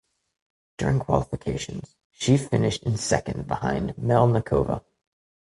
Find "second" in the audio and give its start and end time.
2.97-3.45